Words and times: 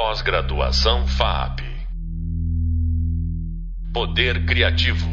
Pós-graduação 0.00 1.08
FAP. 1.08 1.58
Poder 3.92 4.46
Criativo. 4.46 5.08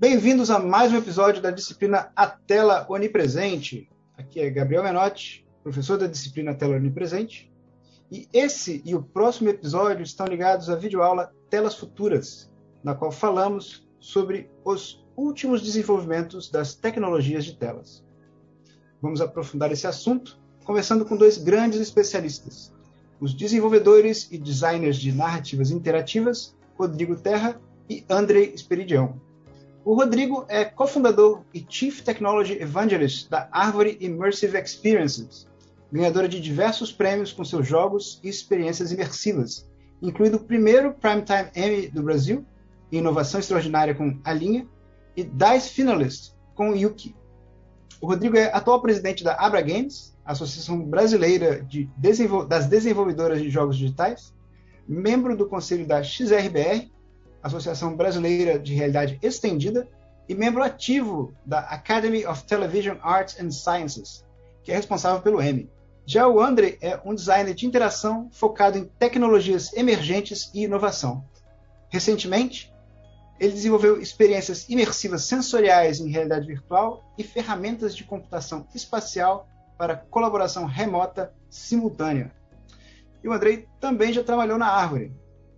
Bem-vindos 0.00 0.50
a 0.50 0.58
mais 0.58 0.90
um 0.90 0.96
episódio 0.96 1.42
da 1.42 1.50
disciplina 1.50 2.10
A 2.16 2.26
Tela 2.26 2.86
Onipresente. 2.88 3.90
Aqui 4.16 4.40
é 4.40 4.48
Gabriel 4.48 4.84
Menotti, 4.84 5.46
professor 5.62 5.98
da 5.98 6.06
disciplina 6.06 6.54
Tela 6.54 6.76
Onipresente. 6.76 7.52
E 8.10 8.26
esse 8.32 8.82
e 8.86 8.94
o 8.94 9.02
próximo 9.02 9.50
episódio 9.50 10.02
estão 10.02 10.26
ligados 10.26 10.70
à 10.70 10.76
videoaula 10.76 11.30
Telas 11.50 11.74
Futuras, 11.74 12.50
na 12.82 12.94
qual 12.94 13.12
falamos 13.12 13.86
sobre 14.00 14.50
os 14.64 15.06
últimos 15.14 15.60
desenvolvimentos 15.60 16.50
das 16.50 16.74
tecnologias 16.74 17.44
de 17.44 17.54
telas. 17.58 18.02
Vamos 19.02 19.20
aprofundar 19.20 19.70
esse 19.70 19.86
assunto 19.86 20.47
conversando 20.68 21.06
com 21.06 21.16
dois 21.16 21.38
grandes 21.38 21.80
especialistas, 21.80 22.70
os 23.18 23.32
desenvolvedores 23.32 24.28
e 24.30 24.36
designers 24.36 24.98
de 24.98 25.10
narrativas 25.10 25.70
interativas, 25.70 26.54
Rodrigo 26.76 27.16
Terra 27.16 27.58
e 27.88 28.04
Andrei 28.06 28.52
Esperidião. 28.54 29.18
O 29.82 29.94
Rodrigo 29.94 30.44
é 30.46 30.66
cofundador 30.66 31.40
e 31.54 31.64
Chief 31.66 32.02
Technology 32.02 32.60
Evangelist 32.60 33.30
da 33.30 33.48
Árvore 33.50 33.96
Immersive 33.98 34.58
Experiences, 34.58 35.48
ganhadora 35.90 36.28
de 36.28 36.38
diversos 36.38 36.92
prêmios 36.92 37.32
com 37.32 37.46
seus 37.46 37.66
jogos 37.66 38.20
e 38.22 38.28
experiências 38.28 38.92
imersivas, 38.92 39.66
incluindo 40.02 40.36
o 40.36 40.44
primeiro 40.44 40.92
Primetime 40.92 41.48
Emmy 41.56 41.88
do 41.88 42.02
Brasil, 42.02 42.44
em 42.92 42.98
inovação 42.98 43.40
extraordinária 43.40 43.94
com 43.94 44.20
A 44.22 44.34
Linha, 44.34 44.68
e 45.16 45.24
DICE 45.24 45.70
Finalist 45.70 46.34
com 46.54 46.76
Yuki. 46.76 47.16
O 48.00 48.06
Rodrigo 48.06 48.36
é 48.36 48.44
atual 48.54 48.80
presidente 48.80 49.24
da 49.24 49.34
Abra 49.34 49.60
Games, 49.60 50.14
Associação 50.24 50.80
Brasileira 50.80 51.62
de 51.62 51.90
Desenvol 51.96 52.46
das 52.46 52.66
Desenvolvedoras 52.66 53.42
de 53.42 53.50
Jogos 53.50 53.76
Digitais, 53.76 54.32
membro 54.86 55.36
do 55.36 55.48
Conselho 55.48 55.86
da 55.86 56.02
XRBR, 56.02 56.90
Associação 57.42 57.96
Brasileira 57.96 58.58
de 58.58 58.74
Realidade 58.74 59.18
Estendida, 59.20 59.88
e 60.28 60.34
membro 60.34 60.62
ativo 60.62 61.32
da 61.44 61.60
Academy 61.60 62.24
of 62.26 62.44
Television 62.44 62.96
Arts 63.02 63.40
and 63.40 63.50
Sciences, 63.50 64.24
que 64.62 64.70
é 64.70 64.76
responsável 64.76 65.22
pelo 65.22 65.42
Emmy. 65.42 65.68
Já 66.06 66.28
o 66.28 66.40
André 66.40 66.78
é 66.80 67.00
um 67.04 67.14
designer 67.14 67.54
de 67.54 67.66
interação 67.66 68.28
focado 68.30 68.78
em 68.78 68.84
tecnologias 68.84 69.72
emergentes 69.72 70.50
e 70.54 70.64
inovação. 70.64 71.24
Recentemente, 71.88 72.72
ele 73.38 73.52
desenvolveu 73.52 74.00
experiências 74.00 74.68
imersivas 74.68 75.24
sensoriais 75.24 76.00
em 76.00 76.10
realidade 76.10 76.46
virtual 76.46 77.12
e 77.16 77.22
ferramentas 77.22 77.94
de 77.94 78.04
computação 78.04 78.66
espacial 78.74 79.48
para 79.76 79.96
colaboração 79.96 80.64
remota 80.64 81.32
simultânea. 81.48 82.32
E 83.22 83.28
o 83.28 83.32
Andrei 83.32 83.68
também 83.80 84.12
já 84.12 84.24
trabalhou 84.24 84.58
na 84.58 84.66
Árvore 84.66 85.12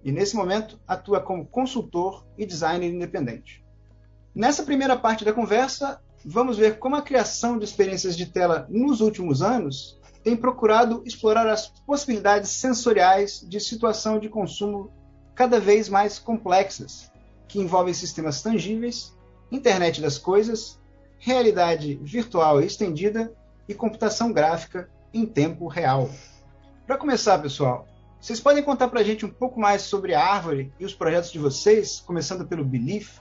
e, 0.04 0.12
nesse 0.12 0.36
momento, 0.36 0.78
atua 0.86 1.20
como 1.20 1.46
consultor 1.46 2.26
e 2.36 2.44
designer 2.44 2.90
independente. 2.90 3.64
Nessa 4.34 4.62
primeira 4.62 4.96
parte 4.96 5.24
da 5.24 5.32
conversa, 5.32 6.00
vamos 6.24 6.56
ver 6.56 6.78
como 6.78 6.96
a 6.96 7.02
criação 7.02 7.58
de 7.58 7.64
experiências 7.64 8.16
de 8.16 8.26
tela 8.26 8.66
nos 8.68 9.00
últimos 9.00 9.42
anos 9.42 9.98
tem 10.22 10.36
procurado 10.36 11.02
explorar 11.06 11.48
as 11.48 11.68
possibilidades 11.86 12.50
sensoriais 12.50 13.40
de 13.40 13.58
situação 13.58 14.18
de 14.18 14.28
consumo 14.28 14.92
cada 15.34 15.58
vez 15.58 15.88
mais 15.88 16.18
complexas, 16.18 17.09
que 17.50 17.58
envolvem 17.58 17.92
sistemas 17.92 18.40
tangíveis, 18.40 19.12
internet 19.50 20.00
das 20.00 20.16
coisas, 20.16 20.80
realidade 21.18 21.96
virtual 21.96 22.60
estendida 22.60 23.34
e 23.68 23.74
computação 23.74 24.32
gráfica 24.32 24.88
em 25.12 25.26
tempo 25.26 25.66
real. 25.66 26.08
Para 26.86 26.96
começar, 26.96 27.38
pessoal, 27.40 27.88
vocês 28.20 28.40
podem 28.40 28.62
contar 28.62 28.86
para 28.86 29.00
a 29.00 29.02
gente 29.02 29.26
um 29.26 29.30
pouco 29.30 29.58
mais 29.58 29.82
sobre 29.82 30.14
a 30.14 30.24
Árvore 30.24 30.72
e 30.78 30.84
os 30.84 30.94
projetos 30.94 31.32
de 31.32 31.40
vocês, 31.40 32.00
começando 32.00 32.46
pelo 32.46 32.64
Belief? 32.64 33.18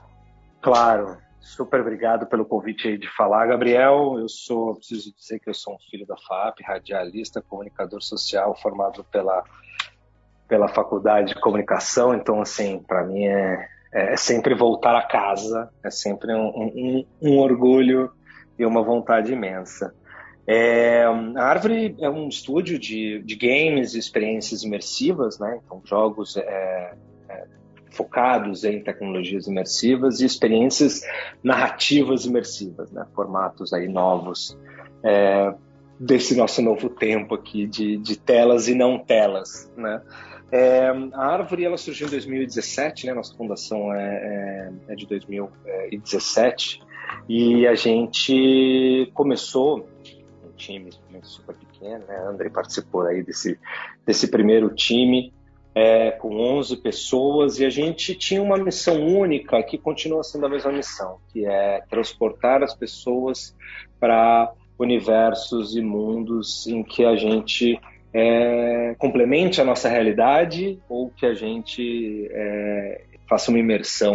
Claro, 0.62 1.18
super 1.40 1.82
obrigado 1.82 2.28
pelo 2.28 2.46
convite 2.46 2.88
aí 2.88 2.98
de 3.00 3.10
falar, 3.16 3.48
Gabriel. 3.48 4.20
Eu 4.20 4.30
sou, 4.30 4.76
preciso 4.76 5.12
dizer 5.16 5.40
que 5.40 5.50
eu 5.50 5.54
sou 5.56 5.74
um 5.74 5.80
filho 5.90 6.06
da 6.06 6.16
FAP, 6.18 6.62
radialista, 6.64 7.42
comunicador 7.42 8.04
social, 8.04 8.56
formado 8.62 9.04
pela, 9.06 9.44
pela 10.48 10.68
Faculdade 10.68 11.34
de 11.34 11.42
Comunicação. 11.42 12.14
Então, 12.14 12.42
assim, 12.42 12.84
para 12.84 13.04
mim 13.04 13.26
é, 13.26 13.68
é 13.92 14.16
sempre 14.16 14.54
voltar 14.54 14.96
a 14.96 15.02
casa, 15.02 15.70
é 15.84 15.90
sempre 15.90 16.34
um, 16.34 16.48
um, 16.48 17.06
um 17.22 17.38
orgulho 17.40 18.12
e 18.58 18.66
uma 18.66 18.84
vontade 18.84 19.34
imensa. 19.34 19.94
É, 20.46 21.04
a 21.04 21.44
Árvore 21.44 21.96
é 22.00 22.10
um 22.10 22.28
estúdio 22.28 22.80
de, 22.80 23.22
de 23.22 23.36
games 23.36 23.94
e 23.94 24.00
experiências 24.00 24.64
imersivas, 24.64 25.38
né? 25.38 25.60
Então, 25.64 25.82
jogos 25.86 26.38
é, 26.38 26.96
é, 27.30 27.46
focados 27.92 28.64
em 28.64 28.82
tecnologias 28.82 29.46
imersivas 29.46 30.22
e 30.22 30.26
experiências 30.26 31.04
narrativas 31.44 32.26
imersivas, 32.26 32.92
né? 32.92 33.06
Formatos 33.14 33.74
aí 33.74 33.88
novos 33.88 34.58
é, 35.04 35.54
desse 36.00 36.36
nosso 36.36 36.62
novo 36.62 36.90
tempo 36.90 37.36
aqui 37.36 37.68
de, 37.68 37.98
de 37.98 38.18
telas 38.18 38.68
e 38.68 38.74
não 38.74 38.98
telas, 38.98 39.72
né? 39.78 40.02
É, 40.52 40.88
a 41.14 41.26
Árvore 41.26 41.66
ela 41.66 41.78
surgiu 41.78 42.08
em 42.08 42.12
2017, 42.12 43.06
né? 43.06 43.14
Nossa 43.14 43.36
fundação 43.36 43.94
é, 43.94 44.72
é, 44.88 44.94
é 44.94 44.96
de 44.96 45.06
2017 45.06 46.82
e 47.28 47.68
a 47.68 47.76
gente 47.76 49.12
começou 49.14 49.88
time 50.60 50.90
super 51.24 51.56
pequeno, 51.56 52.06
né? 52.06 52.28
André 52.28 52.50
participou 52.50 53.04
aí 53.04 53.24
desse, 53.24 53.58
desse 54.06 54.30
primeiro 54.30 54.70
time 54.76 55.34
é, 55.74 56.12
com 56.12 56.36
11 56.36 56.78
pessoas 56.78 57.60
e 57.60 57.66
a 57.66 57.70
gente 57.70 58.14
tinha 58.16 58.42
uma 58.42 58.58
missão 58.58 59.02
única 59.02 59.64
que 59.64 59.78
continua 59.78 60.24
sendo 60.24 60.46
a 60.46 60.50
mesma 60.50 60.72
missão, 60.72 61.20
que 61.32 61.46
é 61.46 61.82
transportar 61.90 62.62
as 62.62 62.76
pessoas 62.76 63.56
para 64.00 64.52
universos 64.78 65.76
e 65.76 65.82
mundos 65.82 66.68
em 66.68 66.84
que 66.84 67.06
a 67.06 67.16
gente 67.16 67.80
é, 68.14 68.96
complemente 68.98 69.62
a 69.62 69.64
nossa 69.64 69.88
realidade 69.88 70.80
ou 70.90 71.10
que 71.12 71.26
a 71.26 71.34
gente 71.34 72.28
é, 72.32 73.06
faça 73.28 73.52
uma 73.52 73.60
imersão 73.60 74.14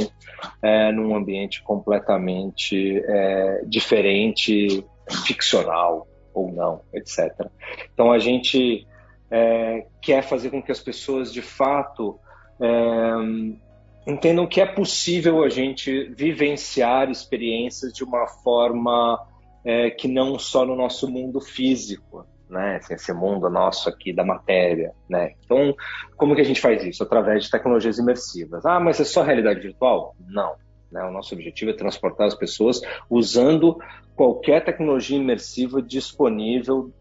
é, 0.60 0.90
num 0.90 1.14
ambiente 1.14 1.62
completamente 1.62 3.02
é, 3.06 3.62
diferente, 3.66 4.84
ficcional, 5.24 6.08
ou 6.32 6.50
não, 6.50 6.80
etc. 6.92 7.46
Então 7.92 8.10
a 8.10 8.18
gente 8.18 8.86
é, 9.30 9.86
quer 10.02 10.22
fazer 10.22 10.50
com 10.50 10.60
que 10.60 10.72
as 10.72 10.80
pessoas 10.80 11.32
de 11.32 11.42
fato 11.42 12.18
é, 12.60 14.10
entendam 14.10 14.46
que 14.46 14.60
é 14.60 14.66
possível 14.66 15.44
a 15.44 15.48
gente 15.48 16.12
vivenciar 16.16 17.08
experiências 17.08 17.92
de 17.92 18.02
uma 18.02 18.26
forma 18.26 19.18
que 19.96 20.06
não 20.06 20.38
só 20.38 20.66
no 20.66 20.76
nosso 20.76 21.10
mundo 21.10 21.40
físico, 21.40 22.26
né, 22.48 22.78
esse 22.90 23.12
mundo 23.12 23.48
nosso 23.48 23.88
aqui 23.88 24.12
da 24.12 24.24
matéria, 24.24 24.92
né? 25.08 25.34
Então, 25.44 25.74
como 26.16 26.34
que 26.34 26.40
a 26.40 26.44
gente 26.44 26.60
faz 26.60 26.84
isso? 26.84 27.02
Através 27.02 27.44
de 27.44 27.50
tecnologias 27.50 27.98
imersivas. 27.98 28.64
Ah, 28.66 28.78
mas 28.78 29.00
é 29.00 29.04
só 29.04 29.22
realidade 29.22 29.60
virtual? 29.60 30.14
Não. 30.28 30.54
Né? 30.90 31.02
O 31.02 31.10
nosso 31.10 31.34
objetivo 31.34 31.72
é 31.72 31.74
transportar 31.74 32.26
as 32.26 32.34
pessoas 32.34 32.80
usando 33.10 33.76
qualquer 34.14 34.64
tecnologia 34.64 35.18
imersiva 35.18 35.82
disponível 35.82 36.92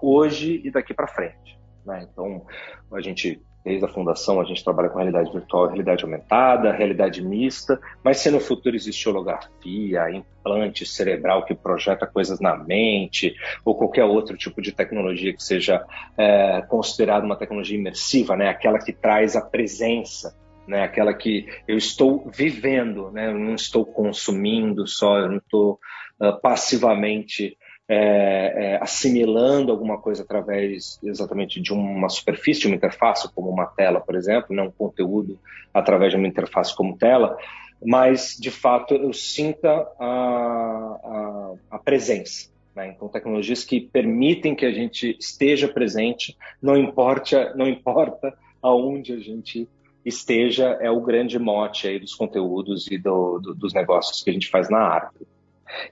hoje 0.00 0.62
e 0.64 0.70
daqui 0.70 0.94
para 0.94 1.06
frente. 1.06 1.58
Né? 1.84 2.08
Então, 2.10 2.46
a 2.92 3.00
gente 3.00 3.42
desde 3.64 3.84
a 3.84 3.88
fundação 3.88 4.40
a 4.40 4.44
gente 4.44 4.62
trabalha 4.62 4.90
com 4.90 4.98
realidade 4.98 5.32
virtual, 5.32 5.66
realidade 5.66 6.04
aumentada, 6.04 6.72
realidade 6.72 7.24
mista, 7.24 7.80
mas 8.02 8.18
se 8.18 8.30
no 8.30 8.38
futuro 8.38 8.76
existe 8.76 9.08
holografia, 9.08 10.10
implante 10.10 10.84
cerebral 10.84 11.44
que 11.44 11.54
projeta 11.54 12.06
coisas 12.06 12.38
na 12.40 12.56
mente, 12.56 13.34
ou 13.64 13.74
qualquer 13.74 14.04
outro 14.04 14.36
tipo 14.36 14.60
de 14.60 14.72
tecnologia 14.72 15.32
que 15.32 15.42
seja 15.42 15.84
é, 16.18 16.62
considerada 16.68 17.24
uma 17.24 17.36
tecnologia 17.36 17.78
imersiva, 17.78 18.36
né, 18.36 18.48
aquela 18.48 18.78
que 18.78 18.92
traz 18.92 19.34
a 19.34 19.40
presença 19.40 20.36
né? 20.66 20.82
Aquela 20.82 21.12
que 21.12 21.46
eu 21.68 21.76
estou 21.76 22.30
vivendo, 22.30 23.10
né? 23.10 23.28
Eu 23.28 23.38
não 23.38 23.54
estou 23.54 23.84
consumindo 23.84 24.86
só, 24.86 25.18
eu 25.18 25.28
não 25.28 25.36
estou 25.36 25.78
uh, 26.20 26.40
passivamente 26.40 27.56
é, 27.88 27.96
é, 27.96 28.82
assimilando 28.82 29.70
alguma 29.70 29.98
coisa 29.98 30.22
através 30.22 30.98
exatamente 31.02 31.60
de 31.60 31.72
uma 31.72 32.08
superfície, 32.08 32.66
uma 32.66 32.76
interface, 32.76 33.30
como 33.34 33.50
uma 33.50 33.66
tela, 33.66 34.00
por 34.00 34.14
exemplo, 34.14 34.56
não 34.56 34.66
um 34.66 34.70
conteúdo 34.70 35.38
através 35.72 36.12
de 36.12 36.16
uma 36.16 36.28
interface 36.28 36.74
como 36.74 36.96
tela, 36.96 37.36
mas 37.84 38.36
de 38.40 38.50
fato 38.50 38.94
eu 38.94 39.12
sinta 39.12 39.68
a, 39.98 40.06
a, 40.06 41.54
a 41.72 41.78
presença. 41.78 42.48
Né? 42.74 42.88
Então, 42.88 43.08
tecnologias 43.08 43.64
que 43.64 43.80
permitem 43.80 44.54
que 44.54 44.64
a 44.64 44.72
gente 44.72 45.16
esteja 45.20 45.68
presente, 45.68 46.36
não 46.60 46.76
importa, 46.76 47.54
não 47.54 47.68
importa 47.68 48.34
aonde 48.62 49.12
a 49.12 49.18
gente 49.18 49.68
esteja 50.04 50.78
é 50.80 50.90
o 50.90 51.00
grande 51.00 51.38
mote 51.38 51.86
aí 51.86 51.98
dos 51.98 52.14
conteúdos 52.14 52.90
e 52.90 52.98
do, 52.98 53.38
do, 53.38 53.54
dos 53.54 53.72
negócios 53.72 54.22
que 54.22 54.30
a 54.30 54.32
gente 54.32 54.48
faz 54.48 54.68
na 54.68 54.78
árvore. 54.78 55.26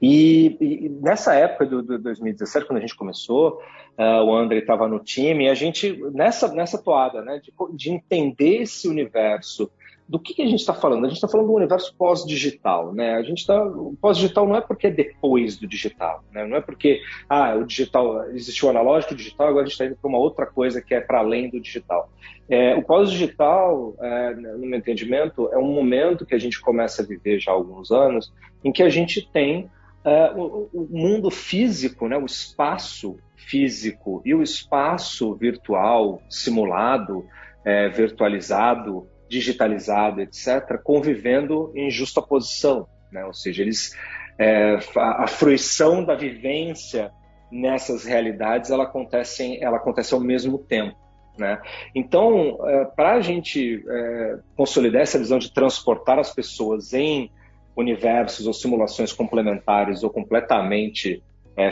E, 0.01 0.57
e 0.61 0.89
nessa 0.89 1.35
época 1.35 1.67
do, 1.67 1.83
do, 1.83 1.99
2017, 1.99 2.67
quando 2.67 2.79
a 2.79 2.81
gente 2.81 2.97
começou, 2.97 3.61
uh, 3.99 4.25
o 4.25 4.35
André 4.35 4.59
estava 4.59 4.89
no 4.89 4.99
time, 5.01 5.45
e 5.45 5.49
a 5.49 5.55
gente, 5.55 6.01
nessa, 6.13 6.53
nessa 6.53 6.83
toada, 6.83 7.23
né, 7.23 7.41
de, 7.41 7.53
de 7.75 7.91
entender 7.91 8.63
esse 8.63 8.89
universo, 8.89 9.71
do 10.09 10.19
que, 10.19 10.35
que 10.35 10.43
a 10.43 10.47
gente 10.47 10.61
está 10.61 10.75
falando? 10.75 11.05
A 11.05 11.09
gente 11.09 11.17
está 11.17 11.29
falando 11.29 11.47
do 11.47 11.55
universo 11.55 11.95
pós-digital, 11.97 12.93
né? 12.93 13.15
A 13.15 13.23
gente 13.23 13.39
está 13.39 13.65
pós-digital 14.01 14.47
não 14.47 14.57
é 14.57 14.61
porque 14.61 14.89
é 14.89 14.91
depois 14.91 15.57
do 15.57 15.67
digital, 15.67 16.23
né? 16.33 16.47
Não 16.47 16.57
é 16.57 16.61
porque 16.61 17.01
ah 17.29 17.55
o 17.55 17.65
digital 17.65 18.29
existiu 18.31 18.69
o 18.69 18.71
analógico, 18.71 19.15
o 19.15 19.17
digital, 19.17 19.49
agora 19.49 19.63
a 19.63 19.65
gente 19.67 19.73
está 19.73 19.87
indo 19.87 19.97
para 19.97 20.09
uma 20.09 20.19
outra 20.19 20.47
coisa 20.47 20.83
que 20.83 20.95
é 20.95 21.01
para 21.01 21.21
além 21.21 21.49
do 21.49 21.61
digital. 21.61 22.11
É, 22.49 22.75
o 22.75 22.83
pós-digital, 22.83 23.95
é, 24.01 24.35
no 24.35 24.67
meu 24.67 24.79
entendimento, 24.79 25.49
é 25.53 25.57
um 25.57 25.73
momento 25.73 26.27
que 26.27 26.35
a 26.35 26.39
gente 26.39 26.61
começa 26.61 27.03
a 27.03 27.07
viver 27.07 27.39
já 27.39 27.51
há 27.51 27.55
alguns 27.55 27.91
anos, 27.91 28.33
em 28.63 28.71
que 28.71 28.83
a 28.83 28.91
gente 28.91 29.27
tem 29.33 29.71
é, 30.05 30.33
o, 30.33 30.69
o, 30.73 30.89
mundo 30.91 31.31
físico, 31.31 32.09
né? 32.09 32.19
O 32.19 32.27
espaço 32.27 33.17
físico 33.37 34.21
e 34.25 34.35
o 34.35 34.43
espaço 34.43 35.35
virtual 35.35 36.21
simulado, 36.29 37.25
é, 37.65 37.89
virtualizado 37.89 39.07
digitalizado, 39.33 40.21
etc., 40.21 40.79
convivendo 40.85 41.73
em 41.75 41.91
justa 41.91 42.21
posição, 42.21 42.87
né? 43.11 43.25
ou 43.25 43.33
seja, 43.33 43.63
eles 43.63 43.97
é, 44.39 44.79
a, 44.95 45.27
fruição 45.27 46.05
da 46.05 46.15
vivência 46.15 47.11
nessas 47.51 48.05
realidades 48.05 48.71
ela 48.71 48.85
acontece, 48.85 49.59
ela 49.63 49.79
acontece 49.79 50.13
ao 50.13 50.21
mesmo 50.21 50.59
tempo. 50.59 50.97
Né? 51.39 51.59
Então, 51.95 52.59
é, 52.69 52.85
para 52.85 53.15
a 53.15 53.21
gente 53.23 53.83
é, 53.89 54.39
consolidar 54.55 55.01
essa 55.01 55.19
visão 55.19 55.39
de 55.39 55.51
transportar 55.51 56.19
as 56.19 56.35
pessoas 56.35 56.93
em 56.93 57.31
universos 57.75 58.47
ou 58.47 58.53
simulações 58.53 59.15
complementares 59.15 60.03
ou 60.03 60.11
completamente 60.11 61.23
é, 61.57 61.71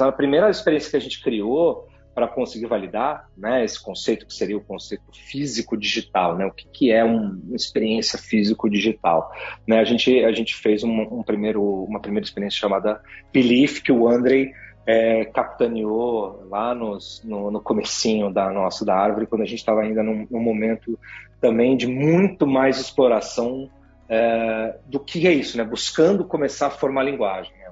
a 0.00 0.12
primeira 0.12 0.48
experiência 0.48 0.92
que 0.92 0.96
a 0.96 1.00
gente 1.00 1.20
criou 1.20 1.88
para 2.14 2.28
conseguir 2.28 2.66
validar 2.66 3.28
né, 3.36 3.64
esse 3.64 3.82
conceito 3.82 4.26
que 4.26 4.32
seria 4.32 4.56
o 4.56 4.60
conceito 4.60 5.04
físico-digital, 5.12 6.36
né, 6.36 6.46
o 6.46 6.52
que, 6.52 6.66
que 6.68 6.92
é 6.92 7.04
um, 7.04 7.40
uma 7.44 7.56
experiência 7.56 8.18
físico-digital. 8.18 9.32
Né, 9.66 9.80
a, 9.80 9.84
gente, 9.84 10.24
a 10.24 10.32
gente 10.32 10.54
fez 10.54 10.84
um, 10.84 11.00
um, 11.00 11.22
primeiro, 11.22 11.62
uma 11.62 12.00
primeira 12.00 12.24
experiência 12.24 12.60
chamada 12.60 13.00
Belief, 13.32 13.80
que 13.82 13.90
o 13.90 14.08
Andrei 14.08 14.52
é, 14.86 15.24
capitaneou 15.24 16.46
lá 16.48 16.74
nos, 16.74 17.22
no, 17.24 17.50
no 17.50 17.60
comecinho 17.60 18.32
da 18.32 18.50
nossa 18.50 18.84
da 18.84 18.94
árvore, 18.94 19.26
quando 19.26 19.42
a 19.42 19.46
gente 19.46 19.58
estava 19.58 19.80
ainda 19.80 20.02
num, 20.02 20.26
num, 20.30 20.40
momento 20.40 20.98
também 21.40 21.76
de 21.76 21.86
muito 21.86 22.46
mais 22.46 22.78
exploração 22.78 23.68
é, 24.08 24.76
do 24.86 25.00
que 25.00 25.26
é 25.26 25.32
isso, 25.32 25.56
né, 25.58 25.64
buscando 25.64 26.24
começar 26.24 26.68
a 26.68 26.70
formar 26.70 27.02
linguagem. 27.02 27.52
Né. 27.58 27.64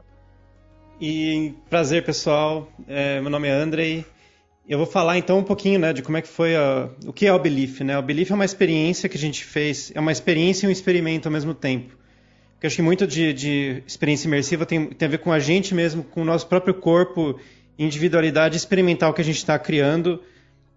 E 1.01 1.55
prazer, 1.69 2.05
pessoal. 2.05 2.69
É, 2.89 3.21
meu 3.21 3.31
nome 3.31 3.49
é 3.49 3.53
Andrei. 3.53 4.05
Eu 4.69 4.79
vou 4.79 4.87
falar 4.87 5.19
então 5.19 5.39
um 5.39 5.43
pouquinho 5.43 5.81
né, 5.81 5.93
de 5.93 6.03
como 6.03 6.17
é 6.17 6.23
que 6.23 6.29
foi 6.29 6.55
a, 6.55 6.89
o 7.05 7.13
que 7.13 7.27
é 7.27 7.33
o 7.33 7.39
Belief. 7.39 7.81
Né? 7.81 7.99
O 7.99 8.03
Belief 8.03 8.31
é 8.31 8.35
uma 8.35 8.45
experiência 8.45 9.09
que 9.09 9.17
a 9.17 9.21
gente 9.21 9.45
fez, 9.45 9.91
é 9.93 9.99
uma 9.99 10.13
experiência 10.13 10.67
e 10.67 10.69
um 10.69 10.73
experimento 10.73 11.27
ao 11.27 11.33
mesmo 11.33 11.53
tempo. 11.53 11.97
Porque 12.55 12.69
acho 12.69 12.77
que 12.77 12.83
muito 12.83 13.05
de, 13.05 13.33
de 13.33 13.83
experiência 13.85 14.29
imersiva 14.29 14.65
tem, 14.65 14.87
tem, 14.87 15.07
a 15.07 15.11
ver 15.11 15.19
com 15.19 15.33
a 15.33 15.41
gente 15.41 15.75
mesmo, 15.75 16.05
com 16.05 16.23
o 16.23 16.25
nosso 16.25 16.47
próprio 16.47 16.75
corpo, 16.75 17.41
individualidade 17.77 18.57
experimental 18.57 19.13
que 19.13 19.21
a 19.21 19.25
gente 19.25 19.39
está 19.39 19.59
criando, 19.59 20.23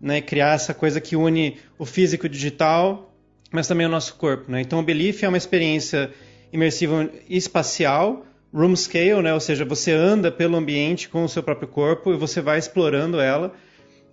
né? 0.02 0.20
criar 0.20 0.56
essa 0.56 0.74
coisa 0.74 1.00
que 1.00 1.16
une 1.16 1.58
o 1.78 1.86
físico 1.86 2.26
e 2.26 2.28
o 2.28 2.30
digital, 2.30 3.14
mas 3.52 3.68
também 3.68 3.86
o 3.86 3.90
nosso 3.90 4.16
corpo. 4.16 4.52
Né? 4.52 4.62
Então 4.62 4.80
o 4.80 4.84
Belief 4.84 5.22
é 5.22 5.28
uma 5.28 5.38
experiência 5.38 6.12
imersiva 6.52 7.08
espacial, 7.30 8.26
room 8.52 8.76
scale, 8.76 9.22
né? 9.22 9.32
ou 9.32 9.40
seja, 9.40 9.64
você 9.64 9.92
anda 9.92 10.32
pelo 10.32 10.58
ambiente 10.58 11.08
com 11.08 11.24
o 11.24 11.30
seu 11.30 11.44
próprio 11.44 11.68
corpo 11.68 12.12
e 12.12 12.18
você 12.18 12.42
vai 12.42 12.58
explorando 12.58 13.20
ela 13.20 13.54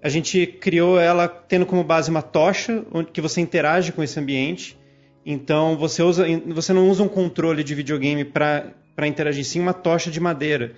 a 0.03 0.09
gente 0.09 0.47
criou 0.47 0.99
ela 0.99 1.29
tendo 1.29 1.65
como 1.65 1.85
base 1.85 2.11
uma 2.11 2.23
tocha, 2.23 2.85
que 3.13 3.21
você 3.21 3.41
interage 3.41 3.93
com 3.93 4.03
esse 4.03 4.19
ambiente. 4.19 4.77
Então 5.25 5.77
você 5.77 6.03
usa, 6.03 6.27
você 6.49 6.73
não 6.73 6.91
usa 6.91 7.05
um 7.05 7.09
controle 7.09 7.63
de 7.63 7.73
videogame 7.73 8.25
para 8.25 9.07
interagir, 9.07 9.45
sim 9.45 9.61
uma 9.61 9.73
tocha 9.73 10.11
de 10.11 10.19
madeira. 10.19 10.73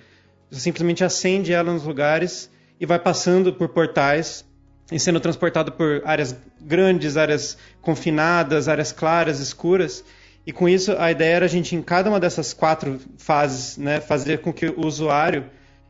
Você 0.51 0.61
simplesmente 0.61 1.03
acende 1.03 1.51
ela 1.51 1.73
nos 1.73 1.83
lugares 1.83 2.51
e 2.79 2.85
vai 2.85 2.99
passando 2.99 3.51
por 3.51 3.69
portais 3.69 4.45
e 4.91 4.99
sendo 4.99 5.19
transportado 5.19 5.71
por 5.71 6.03
áreas 6.05 6.37
grandes, 6.61 7.17
áreas 7.17 7.57
confinadas, 7.81 8.67
áreas 8.67 8.91
claras, 8.91 9.39
escuras. 9.39 10.03
E 10.45 10.51
com 10.51 10.69
isso 10.69 10.95
a 10.99 11.09
ideia 11.09 11.37
era 11.37 11.45
a 11.45 11.49
gente 11.49 11.75
em 11.75 11.81
cada 11.81 12.11
uma 12.11 12.19
dessas 12.19 12.53
quatro 12.53 12.99
fases, 13.17 13.75
né, 13.77 13.99
fazer 13.99 14.41
com 14.41 14.53
que 14.53 14.67
o 14.67 14.85
usuário 14.85 15.45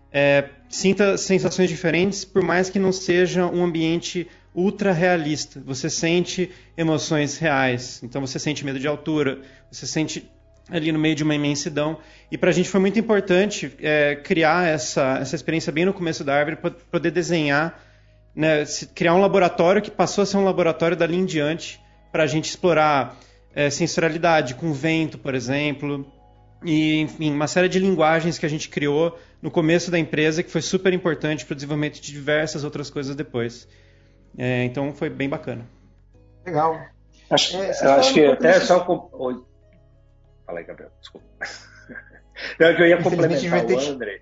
é, 0.10 0.46
sinta 0.70 1.18
sensações 1.18 1.70
diferentes, 1.70 2.26
por 2.26 2.44
mais 2.44 2.70
que 2.70 2.80
não 2.80 2.92
seja 2.92 3.46
um 3.46 3.64
ambiente 3.64 4.28
ultra 4.54 4.92
realista. 4.94 5.62
Você 5.66 5.90
sente 5.90 6.50
emoções 6.78 7.38
reais. 7.38 8.02
Então 8.04 8.22
você 8.22 8.40
sente 8.40 8.66
medo 8.66 8.80
de 8.80 8.88
altura, 8.88 9.42
você 9.70 9.86
sente 9.86 10.30
ali 10.70 10.92
no 10.92 10.98
meio 10.98 11.16
de 11.16 11.24
uma 11.24 11.36
imensidão. 11.36 12.00
E 12.32 12.38
para 12.38 12.50
a 12.50 12.54
gente 12.54 12.70
foi 12.70 12.80
muito 12.80 12.98
importante 12.98 13.72
é, 13.80 14.16
criar 14.16 14.68
essa, 14.68 15.20
essa 15.22 15.36
experiência 15.36 15.72
bem 15.72 15.86
no 15.86 15.94
começo 15.94 16.24
da 16.24 16.36
árvore, 16.36 16.56
para 16.56 16.72
poder 16.72 17.12
desenhar, 17.12 17.80
né, 18.36 18.64
criar 18.96 19.14
um 19.14 19.22
laboratório 19.22 19.82
que 19.82 19.92
passou 19.92 20.24
a 20.24 20.26
ser 20.26 20.38
um 20.38 20.44
laboratório 20.44 20.98
dali 20.98 21.16
em 21.16 21.26
diante, 21.26 21.80
para 22.12 22.24
a 22.24 22.28
gente 22.28 22.46
explorar 22.46 23.18
é, 23.54 23.70
sensorialidade 23.70 24.56
com 24.56 24.74
vento, 24.74 25.18
por 25.18 25.36
exemplo, 25.36 26.06
e 26.66 27.02
enfim, 27.02 27.32
uma 27.32 27.48
série 27.48 27.70
de 27.70 27.80
linguagens 27.80 28.38
que 28.38 28.46
a 28.46 28.50
gente 28.50 28.70
criou 28.70 29.18
no 29.42 29.52
começo 29.52 29.92
da 29.92 30.00
empresa 30.00 30.42
que 30.42 30.50
foi 30.50 30.62
super 30.62 30.92
importante 30.94 31.46
para 31.46 31.54
o 31.54 31.56
desenvolvimento 31.56 32.02
de 32.02 32.12
diversas 32.12 32.64
outras 32.64 32.90
coisas 32.90 33.16
depois. 33.16 33.68
É, 34.38 34.64
então 34.64 34.94
foi 34.94 35.10
bem 35.10 35.30
bacana. 35.30 35.66
Legal. 36.46 36.80
Acho, 37.30 37.58
é, 37.58 37.72
eu 37.82 37.92
acho 37.92 38.14
que 38.14 38.26
até 38.26 38.60
só. 38.60 38.80
Com... 38.82 39.10
Oi. 39.14 39.44
Fala 40.46 40.60
aí, 40.60 40.66
Gabriel, 40.66 40.92
desculpa. 41.00 41.26
Não, 42.60 42.68
eu 42.68 42.88
ia 42.88 43.02
complementar 43.02 43.66
o 43.66 43.90
André. 43.90 44.22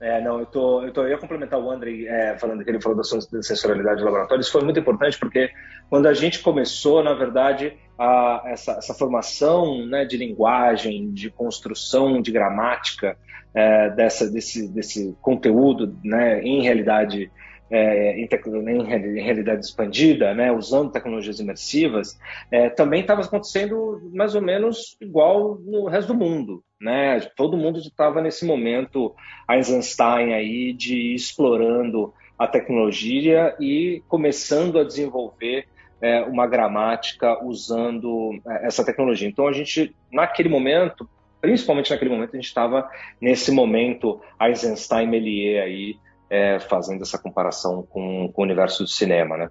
É, 0.00 0.20
não, 0.20 0.38
eu, 0.38 0.46
tô, 0.46 0.82
eu, 0.82 0.92
tô, 0.92 1.02
eu 1.02 1.10
ia 1.10 1.18
complementar 1.18 1.58
o 1.58 1.70
André 1.70 2.04
é, 2.06 2.38
falando 2.38 2.62
que 2.62 2.70
ele 2.70 2.80
falou 2.80 2.96
da 2.96 3.02
sensorialidade 3.42 3.98
do 3.98 4.04
laboratório. 4.04 4.40
Isso 4.40 4.52
foi 4.52 4.62
muito 4.62 4.78
importante 4.78 5.18
porque 5.18 5.50
quando 5.90 6.06
a 6.06 6.14
gente 6.14 6.40
começou, 6.40 7.02
na 7.02 7.14
verdade, 7.14 7.76
a, 7.98 8.42
essa, 8.46 8.72
essa, 8.72 8.94
formação 8.94 9.84
né, 9.86 10.04
de 10.04 10.16
linguagem, 10.16 11.10
de 11.12 11.30
construção, 11.30 12.22
de 12.22 12.30
gramática 12.30 13.16
é, 13.52 13.90
dessa, 13.90 14.30
desse, 14.30 14.68
desse 14.68 15.16
conteúdo 15.20 15.98
né, 16.04 16.40
em 16.42 16.62
realidade 16.62 17.30
é, 17.70 18.18
em, 18.18 18.28
em, 18.70 19.20
realidade 19.20 19.64
expandida, 19.64 20.32
né, 20.32 20.50
usando 20.50 20.92
tecnologias 20.92 21.38
imersivas, 21.40 22.18
é, 22.50 22.70
também 22.70 23.02
estava 23.02 23.20
acontecendo 23.22 24.00
mais 24.14 24.34
ou 24.34 24.40
menos 24.40 24.96
igual 25.00 25.58
no 25.58 25.86
resto 25.86 26.12
do 26.12 26.18
mundo. 26.18 26.62
Né? 26.80 27.20
Todo 27.36 27.56
mundo 27.56 27.78
estava 27.78 28.22
nesse 28.22 28.44
momento 28.44 29.14
Eisenstein 29.50 30.32
aí 30.32 30.72
de 30.72 31.14
explorando 31.14 32.14
a 32.38 32.46
tecnologia 32.46 33.56
e 33.58 34.02
começando 34.06 34.78
a 34.78 34.84
desenvolver 34.84 35.66
é, 36.00 36.22
uma 36.22 36.46
gramática 36.46 37.44
usando 37.44 38.40
é, 38.46 38.66
essa 38.66 38.84
tecnologia. 38.84 39.28
Então 39.28 39.48
a 39.48 39.52
gente, 39.52 39.94
naquele 40.12 40.48
momento, 40.48 41.08
principalmente 41.40 41.90
naquele 41.90 42.10
momento, 42.10 42.30
a 42.34 42.36
gente 42.36 42.46
estava 42.46 42.88
nesse 43.20 43.50
momento 43.50 44.20
Eisenstein-Méliès 44.40 45.62
aí, 45.62 45.98
é, 46.30 46.60
fazendo 46.60 47.02
essa 47.02 47.18
comparação 47.18 47.82
com, 47.82 48.30
com, 48.32 48.42
o 48.42 48.44
universo 48.44 48.84
do 48.84 48.88
cinema, 48.88 49.36
né? 49.36 49.48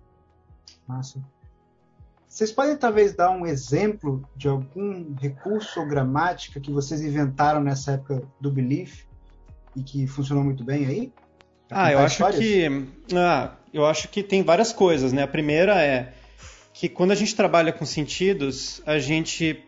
Massa. 0.88 1.22
Vocês 2.38 2.52
podem 2.52 2.78
talvez 2.78 3.16
dar 3.16 3.32
um 3.32 3.48
exemplo 3.48 4.24
de 4.36 4.48
algum 4.48 5.16
recurso 5.20 5.80
ou 5.80 5.88
gramática 5.88 6.60
que 6.60 6.70
vocês 6.70 7.02
inventaram 7.02 7.64
nessa 7.64 7.94
época 7.94 8.22
do 8.40 8.52
Belief 8.52 9.06
e 9.76 9.82
que 9.82 10.06
funcionou 10.06 10.44
muito 10.44 10.64
bem 10.64 10.86
aí? 10.86 11.12
Ah, 11.72 11.92
eu 11.92 11.98
acho 11.98 12.24
que 12.34 12.68
ah, 13.16 13.56
eu 13.74 13.88
acho 13.88 14.08
que 14.10 14.22
tem 14.22 14.44
várias 14.44 14.72
coisas, 14.72 15.12
né? 15.12 15.24
A 15.24 15.28
primeira 15.28 15.84
é 15.84 16.14
que 16.72 16.88
quando 16.88 17.10
a 17.10 17.16
gente 17.16 17.36
trabalha 17.36 17.74
com 17.74 17.88
sentidos, 17.88 18.84
a 18.86 19.00
gente, 19.00 19.64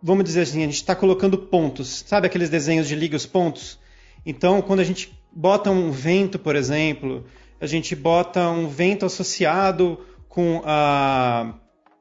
vamos 0.00 0.22
dizer 0.22 0.42
assim, 0.42 0.62
a 0.62 0.66
gente 0.66 0.76
está 0.76 0.94
colocando 0.94 1.36
pontos, 1.36 2.04
sabe 2.06 2.28
aqueles 2.28 2.48
desenhos 2.48 2.86
de 2.86 2.94
liga 2.94 3.16
os 3.16 3.26
pontos? 3.26 3.80
Então, 4.24 4.62
quando 4.62 4.78
a 4.78 4.84
gente 4.84 5.12
bota 5.32 5.72
um 5.72 5.90
vento, 5.90 6.38
por 6.38 6.54
exemplo, 6.54 7.24
a 7.60 7.66
gente 7.66 7.96
bota 7.96 8.48
um 8.48 8.68
vento 8.68 9.04
associado 9.04 10.06
com, 10.28 10.62
a, 10.64 11.52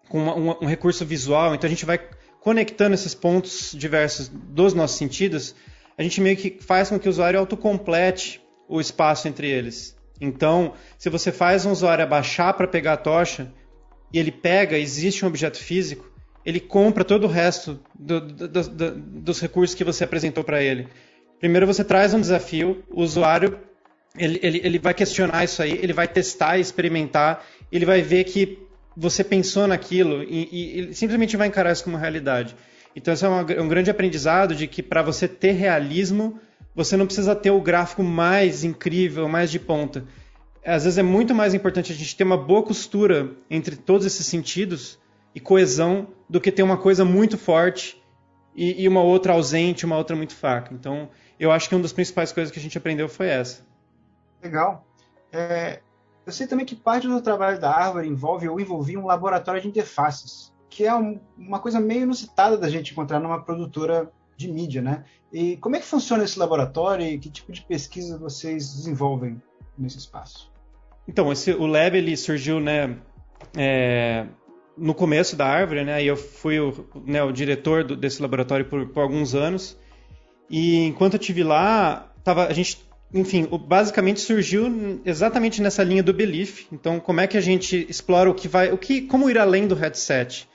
com 0.09 0.19
uma, 0.19 0.57
um, 0.63 0.65
recurso 0.65 1.05
visual, 1.05 1.55
então 1.55 1.67
a 1.67 1.69
gente 1.69 1.85
vai 1.85 1.99
conectando 2.41 2.93
esses 2.93 3.15
pontos 3.15 3.73
diversos 3.75 4.27
dos 4.29 4.73
nossos 4.73 4.97
sentidos, 4.97 5.55
a 5.97 6.03
gente 6.03 6.21
meio 6.21 6.37
que 6.37 6.57
faz 6.61 6.89
com 6.89 6.99
que 6.99 7.07
o 7.07 7.09
usuário 7.09 7.39
autocomplete 7.39 8.41
o 8.67 8.79
espaço 8.79 9.27
entre 9.27 9.49
eles. 9.49 9.95
Então, 10.19 10.73
se 10.97 11.09
você 11.09 11.31
faz 11.31 11.65
um 11.65 11.71
usuário 11.71 12.03
abaixar 12.03 12.53
para 12.53 12.67
pegar 12.67 12.93
a 12.93 12.97
tocha, 12.97 13.51
e 14.13 14.19
ele 14.19 14.31
pega, 14.31 14.77
existe 14.77 15.25
um 15.25 15.27
objeto 15.27 15.57
físico, 15.57 16.09
ele 16.45 16.59
compra 16.59 17.03
todo 17.03 17.25
o 17.25 17.29
resto 17.29 17.79
do, 17.97 18.21
do, 18.21 18.47
do, 18.47 18.91
dos 18.95 19.41
recursos 19.41 19.75
que 19.75 19.83
você 19.83 20.03
apresentou 20.03 20.43
para 20.43 20.61
ele. 20.63 20.87
Primeiro 21.39 21.65
você 21.65 21.83
traz 21.83 22.13
um 22.13 22.21
desafio, 22.21 22.83
o 22.89 23.01
usuário 23.01 23.59
ele, 24.17 24.39
ele, 24.41 24.61
ele 24.63 24.79
vai 24.79 24.93
questionar 24.93 25.43
isso 25.43 25.61
aí, 25.61 25.77
ele 25.81 25.91
vai 25.91 26.07
testar, 26.07 26.57
experimentar, 26.57 27.45
ele 27.71 27.85
vai 27.85 28.01
ver 28.01 28.23
que 28.23 28.59
você 28.95 29.23
pensou 29.23 29.67
naquilo 29.67 30.23
e, 30.23 30.49
e 30.51 30.79
ele 30.79 30.93
simplesmente 30.93 31.35
vai 31.35 31.47
encarar 31.47 31.71
isso 31.71 31.83
como 31.83 31.97
realidade. 31.97 32.55
Então, 32.95 33.13
esse 33.13 33.25
é 33.25 33.27
uma, 33.27 33.41
um 33.41 33.67
grande 33.67 33.91
aprendizado 33.91 34.55
de 34.55 34.67
que 34.67 34.81
para 34.81 35.01
você 35.01 35.27
ter 35.27 35.51
realismo, 35.51 36.39
você 36.73 36.95
não 36.95 37.05
precisa 37.05 37.35
ter 37.35 37.51
o 37.51 37.61
gráfico 37.61 38.01
mais 38.01 38.63
incrível, 38.63 39.27
mais 39.27 39.51
de 39.51 39.59
ponta. 39.59 40.05
Às 40.65 40.85
vezes 40.85 40.97
é 40.97 41.03
muito 41.03 41.35
mais 41.35 41.53
importante 41.53 41.91
a 41.91 41.95
gente 41.95 42.15
ter 42.15 42.23
uma 42.23 42.37
boa 42.37 42.63
costura 42.63 43.31
entre 43.49 43.75
todos 43.75 44.05
esses 44.05 44.25
sentidos 44.25 44.97
e 45.33 45.39
coesão 45.39 46.07
do 46.29 46.39
que 46.39 46.51
ter 46.51 46.63
uma 46.63 46.77
coisa 46.77 47.03
muito 47.03 47.37
forte 47.37 48.01
e, 48.55 48.83
e 48.83 48.87
uma 48.87 49.03
outra 49.03 49.33
ausente, 49.33 49.85
uma 49.85 49.97
outra 49.97 50.15
muito 50.15 50.33
fraca. 50.33 50.73
Então, 50.73 51.09
eu 51.39 51.51
acho 51.51 51.67
que 51.67 51.75
uma 51.75 51.81
das 51.81 51.93
principais 51.93 52.31
coisas 52.31 52.51
que 52.51 52.59
a 52.59 52.61
gente 52.61 52.77
aprendeu 52.77 53.09
foi 53.09 53.27
essa. 53.27 53.65
Legal. 54.41 54.87
É, 55.31 55.81
eu 56.25 56.31
sei 56.31 56.47
também 56.47 56.65
que 56.65 56.75
parte 56.75 57.07
do 57.07 57.21
trabalho 57.21 57.59
da 57.59 57.71
árvore 57.71 58.07
envolve 58.07 58.47
ou 58.49 58.59
envolvia 58.59 58.99
um 58.99 59.05
laboratório 59.05 59.61
de 59.61 59.67
interfaces, 59.67 60.53
que 60.69 60.85
é 60.85 60.95
um, 60.95 61.19
uma 61.37 61.59
coisa 61.59 61.79
meio 61.79 62.03
inusitada 62.03 62.57
da 62.57 62.69
gente 62.69 62.91
encontrar 62.91 63.19
numa 63.19 63.41
produtora 63.41 64.11
de 64.35 64.51
mídia, 64.51 64.81
né? 64.81 65.05
E 65.31 65.57
como 65.57 65.75
é 65.75 65.79
que 65.79 65.85
funciona 65.85 66.23
esse 66.23 66.37
laboratório 66.37 67.05
e 67.05 67.17
que 67.19 67.29
tipo 67.29 67.51
de 67.51 67.61
pesquisa 67.61 68.17
vocês 68.17 68.73
desenvolvem 68.73 69.41
nesse 69.77 69.97
espaço? 69.97 70.51
Então, 71.07 71.31
esse, 71.31 71.51
o 71.51 71.65
Lab 71.65 71.97
ele 71.97 72.17
surgiu, 72.17 72.59
né, 72.59 72.97
é, 73.55 74.25
no 74.77 74.93
começo 74.93 75.35
da 75.35 75.45
árvore, 75.45 75.83
né? 75.83 76.03
E 76.03 76.07
eu 76.07 76.17
fui 76.17 76.59
o, 76.59 76.73
né, 77.05 77.23
o 77.23 77.31
diretor 77.31 77.83
do, 77.83 77.95
desse 77.95 78.21
laboratório 78.21 78.65
por, 78.65 78.87
por, 78.87 79.01
alguns 79.01 79.35
anos. 79.35 79.77
E 80.49 80.85
enquanto 80.85 81.13
eu 81.13 81.19
tive 81.19 81.43
lá, 81.43 82.11
tava, 82.23 82.47
a 82.47 82.53
gente, 82.53 82.85
enfim, 83.15 83.47
basicamente 83.65 84.19
surgiu 84.19 85.01
exatamente 85.05 85.61
nessa 85.61 85.81
linha 85.81 86.03
do 86.03 86.13
belief. 86.13 86.65
Então, 86.69 86.99
como 86.99 87.21
é 87.21 87.27
que 87.27 87.37
a 87.37 87.41
gente 87.41 87.87
explora 87.89 88.29
o 88.29 88.33
que 88.33 88.45
vai, 88.45 88.73
o 88.73 88.77
que, 88.77 89.03
como 89.03 89.29
ir 89.29 89.37
além 89.37 89.67
do 89.67 89.73
headset, 89.73 90.45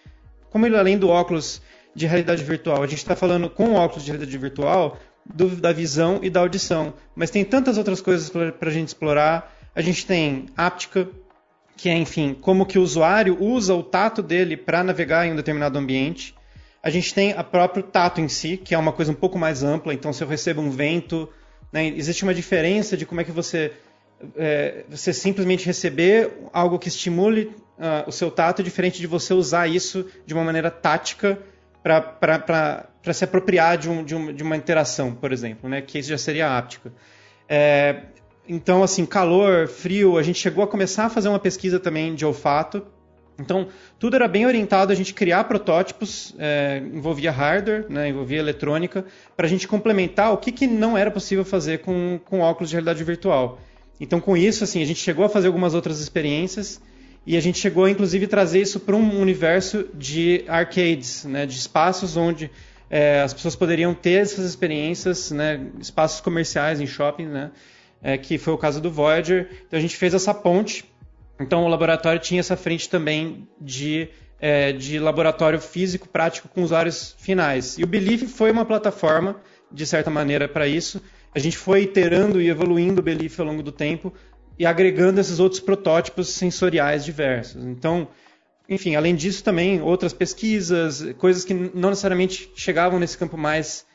como 0.50 0.66
ir 0.66 0.76
além 0.76 0.98
do 0.98 1.08
óculos 1.08 1.62
de 1.94 2.06
realidade 2.06 2.44
virtual. 2.44 2.82
A 2.82 2.86
gente 2.86 2.98
está 2.98 3.16
falando 3.16 3.48
com 3.48 3.72
óculos 3.72 4.04
de 4.04 4.10
realidade 4.10 4.36
virtual 4.36 4.98
do, 5.24 5.48
da 5.48 5.72
visão 5.72 6.20
e 6.22 6.28
da 6.28 6.40
audição, 6.40 6.92
mas 7.14 7.30
tem 7.30 7.46
tantas 7.46 7.78
outras 7.78 8.02
coisas 8.02 8.28
para 8.28 8.68
a 8.68 8.72
gente 8.72 8.88
explorar. 8.88 9.56
A 9.74 9.80
gente 9.80 10.04
tem 10.04 10.46
áptica, 10.54 11.08
que 11.78 11.88
é, 11.88 11.96
enfim, 11.96 12.36
como 12.38 12.66
que 12.66 12.78
o 12.78 12.82
usuário 12.82 13.42
usa 13.42 13.74
o 13.74 13.82
tato 13.82 14.22
dele 14.22 14.54
para 14.54 14.84
navegar 14.84 15.26
em 15.26 15.32
um 15.32 15.36
determinado 15.36 15.78
ambiente. 15.78 16.34
A 16.82 16.90
gente 16.90 17.14
tem 17.14 17.32
o 17.32 17.42
próprio 17.44 17.82
tato 17.82 18.20
em 18.20 18.28
si, 18.28 18.58
que 18.58 18.74
é 18.74 18.78
uma 18.78 18.92
coisa 18.92 19.12
um 19.12 19.14
pouco 19.14 19.38
mais 19.38 19.62
ampla. 19.62 19.94
Então, 19.94 20.12
se 20.12 20.22
eu 20.22 20.28
recebo 20.28 20.60
um 20.60 20.70
vento, 20.70 21.26
né, 21.72 21.86
existe 21.86 22.22
uma 22.22 22.34
diferença 22.34 22.96
de 22.96 23.06
como 23.06 23.20
é 23.20 23.24
que 23.24 23.32
você 23.32 23.72
é, 24.36 24.84
você 24.88 25.12
simplesmente 25.12 25.64
receber 25.64 26.30
algo 26.52 26.78
que 26.78 26.88
estimule 26.88 27.54
uh, 27.78 28.06
o 28.06 28.12
seu 28.12 28.30
tato, 28.30 28.62
diferente 28.62 29.00
de 29.00 29.06
você 29.06 29.32
usar 29.32 29.66
isso 29.66 30.06
de 30.26 30.34
uma 30.34 30.44
maneira 30.44 30.70
tática 30.70 31.38
para 31.82 33.14
se 33.14 33.24
apropriar 33.24 33.78
de, 33.78 33.88
um, 33.88 34.04
de, 34.04 34.32
de, 34.34 34.42
uma 34.42 34.56
interação, 34.56 35.14
por 35.14 35.32
exemplo, 35.32 35.68
né, 35.70 35.80
que 35.80 35.98
isso 35.98 36.10
já 36.10 36.18
seria 36.18 36.56
áptica. 36.56 36.92
É, 37.48 38.02
então, 38.46 38.82
assim, 38.82 39.06
calor, 39.06 39.66
frio, 39.66 40.18
a 40.18 40.22
gente 40.22 40.38
chegou 40.38 40.62
a 40.62 40.68
começar 40.68 41.06
a 41.06 41.08
fazer 41.08 41.28
uma 41.28 41.38
pesquisa 41.38 41.80
também 41.80 42.14
de 42.14 42.26
olfato. 42.26 42.84
Então, 43.40 43.68
tudo 43.98 44.16
era 44.16 44.28
bem 44.28 44.46
orientado 44.46 44.92
a 44.92 44.94
gente 44.94 45.14
criar 45.14 45.44
protótipos, 45.44 46.34
é, 46.38 46.82
envolvia 46.92 47.30
hardware, 47.30 47.86
né, 47.88 48.08
envolvia 48.08 48.38
eletrônica, 48.38 49.04
para 49.36 49.46
a 49.46 49.48
gente 49.48 49.66
complementar 49.66 50.32
o 50.32 50.36
que, 50.36 50.52
que 50.52 50.66
não 50.66 50.96
era 50.96 51.10
possível 51.10 51.44
fazer 51.44 51.78
com, 51.78 52.20
com 52.24 52.40
óculos 52.40 52.70
de 52.70 52.76
realidade 52.76 53.02
virtual. 53.02 53.58
Então, 54.00 54.20
com 54.20 54.36
isso, 54.36 54.64
assim, 54.64 54.82
a 54.82 54.86
gente 54.86 55.00
chegou 55.00 55.24
a 55.24 55.28
fazer 55.28 55.46
algumas 55.46 55.74
outras 55.74 56.00
experiências 56.00 56.80
e 57.26 57.36
a 57.36 57.40
gente 57.40 57.58
chegou, 57.58 57.88
inclusive, 57.88 58.24
a 58.24 58.28
trazer 58.28 58.62
isso 58.62 58.80
para 58.80 58.96
um 58.96 59.20
universo 59.20 59.86
de 59.94 60.44
arcades, 60.48 61.24
né, 61.24 61.46
de 61.46 61.56
espaços 61.56 62.16
onde 62.16 62.50
é, 62.88 63.20
as 63.20 63.32
pessoas 63.32 63.54
poderiam 63.54 63.94
ter 63.94 64.22
essas 64.22 64.44
experiências, 64.44 65.30
né, 65.30 65.60
espaços 65.78 66.20
comerciais 66.20 66.80
em 66.80 66.86
shopping, 66.86 67.26
né, 67.26 67.50
é, 68.02 68.16
que 68.18 68.38
foi 68.38 68.52
o 68.52 68.58
caso 68.58 68.80
do 68.80 68.90
Voyager. 68.90 69.48
Então 69.66 69.78
a 69.78 69.82
gente 69.82 69.96
fez 69.96 70.14
essa 70.14 70.34
ponte. 70.34 70.84
Então 71.40 71.64
o 71.64 71.68
laboratório 71.68 72.20
tinha 72.20 72.40
essa 72.40 72.56
frente 72.56 72.88
também 72.88 73.48
de, 73.60 74.08
é, 74.38 74.72
de 74.72 74.98
laboratório 74.98 75.58
físico 75.58 76.08
prático 76.08 76.48
com 76.48 76.62
usuários 76.62 77.16
finais. 77.18 77.78
E 77.78 77.82
o 77.82 77.86
Belief 77.86 78.24
foi 78.24 78.50
uma 78.50 78.64
plataforma, 78.64 79.40
de 79.72 79.86
certa 79.86 80.10
maneira, 80.10 80.46
para 80.46 80.68
isso. 80.68 81.02
A 81.34 81.38
gente 81.38 81.56
foi 81.56 81.82
iterando 81.82 82.40
e 82.40 82.48
evoluindo 82.48 83.00
o 83.00 83.02
Belief 83.02 83.40
ao 83.40 83.46
longo 83.46 83.62
do 83.62 83.72
tempo 83.72 84.12
e 84.58 84.66
agregando 84.66 85.20
esses 85.20 85.40
outros 85.40 85.60
protótipos 85.60 86.28
sensoriais 86.28 87.04
diversos. 87.04 87.64
Então, 87.64 88.08
enfim, 88.68 88.94
além 88.94 89.14
disso 89.14 89.42
também 89.42 89.80
outras 89.80 90.12
pesquisas, 90.12 91.02
coisas 91.16 91.44
que 91.44 91.54
não 91.54 91.88
necessariamente 91.88 92.50
chegavam 92.54 93.00
nesse 93.00 93.16
campo 93.16 93.38
mais 93.38 93.86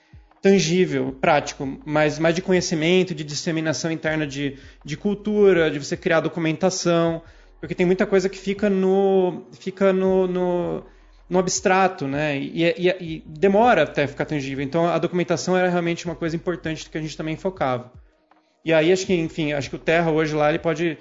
tangível, 0.46 1.12
prático, 1.20 1.82
mas 1.84 2.20
mais 2.20 2.36
de 2.36 2.42
conhecimento, 2.44 3.16
de 3.16 3.24
disseminação 3.24 3.90
interna 3.90 4.28
de, 4.28 4.60
de 4.84 4.96
cultura, 4.96 5.72
de 5.72 5.80
você 5.80 5.98
criar 5.98 6.20
documentação, 6.20 7.24
porque 7.60 7.74
tem 7.74 7.84
muita 7.84 8.06
coisa 8.06 8.30
que 8.30 8.38
fica 8.38 8.70
no 8.70 9.48
fica 9.54 9.92
no, 9.92 10.28
no, 10.28 10.84
no 11.28 11.40
abstrato, 11.40 12.08
né? 12.08 12.38
E, 12.38 12.64
e, 12.64 12.88
e, 13.02 13.24
demora 13.26 13.82
até 13.82 14.06
ficar 14.06 14.26
tangível. 14.26 14.64
Então 14.64 14.86
a 14.86 15.00
documentação 15.00 15.58
era 15.58 15.68
realmente 15.68 16.06
uma 16.06 16.16
coisa 16.16 16.36
importante 16.36 16.88
que 16.92 16.98
a 17.00 17.02
gente 17.02 17.18
também 17.18 17.36
focava. 17.36 17.92
E 18.64 18.72
aí 18.72 18.94
acho 18.94 19.08
que, 19.08 19.16
enfim, 19.16 19.52
acho 19.52 19.68
que 19.68 19.78
o 19.78 19.80
Terra 19.80 20.12
hoje 20.12 20.36
lá 20.36 20.50
ele 20.50 20.60
pode 20.60 20.96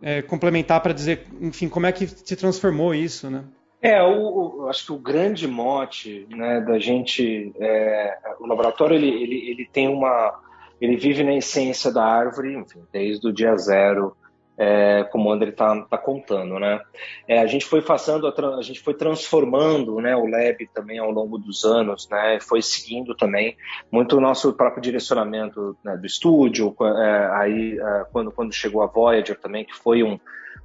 é, 0.00 0.22
complementar 0.22 0.80
para 0.80 0.92
dizer, 0.92 1.26
enfim, 1.40 1.68
como 1.68 1.86
é 1.86 1.90
que 1.90 2.06
se 2.06 2.36
transformou 2.36 2.94
isso, 2.94 3.28
né? 3.28 3.42
É, 3.84 4.02
o, 4.02 4.62
o, 4.62 4.68
acho 4.70 4.86
que 4.86 4.92
o 4.92 4.98
grande 4.98 5.46
mote 5.46 6.26
né, 6.30 6.58
da 6.62 6.78
gente, 6.78 7.52
é, 7.60 8.16
o 8.40 8.46
laboratório 8.46 8.96
ele, 8.96 9.10
ele, 9.10 9.50
ele 9.50 9.68
tem 9.70 9.88
uma, 9.88 10.40
ele 10.80 10.96
vive 10.96 11.22
na 11.22 11.34
essência 11.34 11.92
da 11.92 12.02
árvore, 12.02 12.54
enfim, 12.54 12.82
desde 12.90 13.28
o 13.28 13.32
dia 13.32 13.54
zero, 13.58 14.16
é, 14.56 15.04
como 15.12 15.28
o 15.28 15.32
André 15.32 15.50
está 15.50 15.82
tá 15.82 15.98
contando, 15.98 16.58
né? 16.58 16.80
É, 17.28 17.40
a 17.40 17.46
gente 17.46 17.66
foi 17.66 17.82
fazendo, 17.82 18.26
a, 18.26 18.56
a, 18.56 18.62
gente 18.62 18.80
foi 18.80 18.94
transformando, 18.94 20.00
né, 20.00 20.16
o 20.16 20.24
lab 20.24 20.66
também 20.72 20.98
ao 20.98 21.10
longo 21.10 21.36
dos 21.36 21.62
anos, 21.66 22.08
né? 22.08 22.38
Foi 22.40 22.62
seguindo 22.62 23.14
também 23.14 23.54
muito 23.92 24.16
o 24.16 24.20
nosso 24.20 24.50
próprio 24.54 24.80
direcionamento 24.80 25.76
né, 25.84 25.94
do 25.94 26.06
estúdio, 26.06 26.74
é, 26.80 27.28
aí 27.34 27.78
é, 27.78 28.06
quando 28.10 28.32
quando 28.32 28.54
chegou 28.54 28.80
a 28.80 28.86
Voyager 28.86 29.38
também, 29.38 29.66
que 29.66 29.74
foi 29.74 30.02
um, 30.02 30.18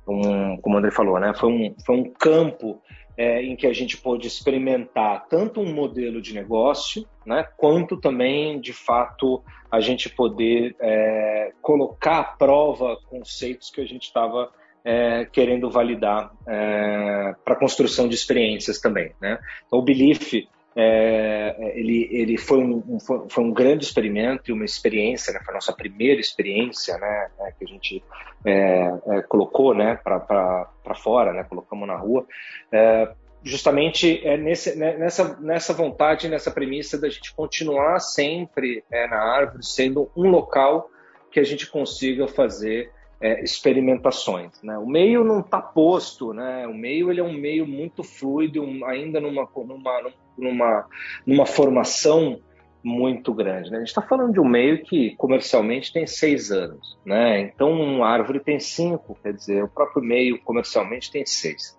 um 0.07 0.55
como 0.61 0.75
o 0.75 0.77
André 0.77 0.91
falou, 0.91 1.19
né? 1.19 1.33
Foi 1.33 1.49
um, 1.49 1.75
foi 1.85 1.97
um 1.97 2.09
campo 2.13 2.81
é, 3.19 3.43
em 3.43 3.53
que 3.53 3.67
a 3.67 3.73
gente 3.73 3.97
pôde 3.97 4.27
experimentar 4.27 5.27
tanto 5.27 5.59
um 5.59 5.73
modelo 5.73 6.21
de 6.21 6.33
negócio, 6.33 7.05
né, 7.25 7.45
quanto 7.57 7.97
também, 7.97 8.61
de 8.61 8.71
fato, 8.71 9.43
a 9.69 9.81
gente 9.81 10.09
poder 10.09 10.73
é, 10.79 11.51
colocar 11.61 12.19
à 12.19 12.23
prova 12.23 12.97
conceitos 13.09 13.69
que 13.69 13.81
a 13.81 13.85
gente 13.85 14.03
estava 14.03 14.49
é, 14.85 15.25
querendo 15.25 15.69
validar 15.69 16.31
é, 16.47 17.35
para 17.43 17.55
a 17.55 17.59
construção 17.59 18.07
de 18.07 18.15
experiências 18.15 18.79
também. 18.79 19.11
Né? 19.19 19.38
Então, 19.67 19.79
o 19.79 19.83
Belief 19.83 20.47
é, 20.81 21.74
ele, 21.75 22.07
ele 22.09 22.38
foi, 22.38 22.59
um, 22.59 22.98
foi 23.29 23.43
um 23.43 23.51
grande 23.51 23.83
experimento 23.83 24.50
e 24.50 24.53
uma 24.53 24.63
experiência, 24.63 25.33
né, 25.33 25.41
foi 25.43 25.53
a 25.53 25.55
nossa 25.55 25.74
primeira 25.74 26.21
experiência 26.21 26.98
né, 26.98 27.29
é, 27.41 27.51
que 27.51 27.65
a 27.65 27.67
gente 27.67 28.03
é, 28.45 28.93
é, 29.07 29.21
colocou 29.24 29.74
né, 29.74 30.00
para 30.01 30.95
fora, 30.95 31.33
né, 31.33 31.43
colocamos 31.43 31.86
na 31.86 31.98
rua, 31.98 32.25
é, 32.71 33.12
justamente 33.43 34.25
é 34.25 34.38
nesse, 34.38 34.77
né, 34.77 34.98
nessa, 34.98 35.38
nessa 35.41 35.74
vontade, 35.74 36.29
nessa 36.29 36.50
premissa 36.50 36.98
da 36.98 37.09
gente 37.09 37.33
continuar 37.33 38.00
sempre 38.00 38.81
é, 38.89 39.05
na 39.07 39.17
árvore 39.17 39.65
sendo 39.65 40.09
um 40.15 40.29
local 40.29 40.89
que 41.29 41.41
a 41.41 41.43
gente 41.43 41.67
consiga 41.67 42.25
fazer 42.25 42.89
é, 43.21 43.43
experimentações. 43.43 44.51
Né? 44.63 44.77
O 44.77 44.88
meio 44.88 45.23
não 45.23 45.41
está 45.41 45.61
posto, 45.61 46.33
né? 46.33 46.65
o 46.67 46.73
meio 46.73 47.11
ele 47.11 47.19
é 47.19 47.23
um 47.23 47.33
meio 47.33 47.67
muito 47.67 48.03
fluido, 48.03 48.63
ainda 48.85 49.19
numa, 49.19 49.47
numa, 49.55 50.11
numa, 50.38 50.85
numa 51.25 51.45
formação 51.45 52.39
muito 52.81 53.33
grande. 53.33 53.69
Né? 53.69 53.77
A 53.77 53.79
gente 53.79 53.89
está 53.89 54.01
falando 54.01 54.31
de 54.31 54.39
um 54.39 54.47
meio 54.47 54.81
que 54.83 55.15
comercialmente 55.17 55.91
tem 55.91 56.07
seis 56.07 56.49
anos, 56.49 56.97
né? 57.05 57.41
então 57.41 57.71
uma 57.71 58.07
árvore 58.07 58.39
tem 58.39 58.59
cinco, 58.59 59.17
quer 59.21 59.33
dizer, 59.33 59.63
o 59.63 59.67
próprio 59.67 60.01
meio 60.01 60.39
comercialmente 60.41 61.11
tem 61.11 61.25
seis. 61.25 61.77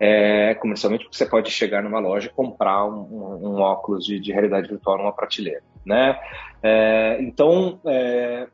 É, 0.00 0.54
comercialmente 0.54 1.04
porque 1.04 1.18
você 1.18 1.26
pode 1.26 1.50
chegar 1.50 1.82
numa 1.82 1.98
loja 1.98 2.28
e 2.28 2.32
comprar 2.32 2.86
um, 2.86 3.00
um, 3.00 3.48
um 3.48 3.60
óculos 3.60 4.06
de, 4.06 4.18
de, 4.18 4.32
realidade 4.32 4.68
virtual 4.68 4.96
numa 4.96 5.12
prateleira. 5.12 5.62
Né? 5.84 6.18
É, 6.62 7.18
então, 7.20 7.78
é, 7.84 8.46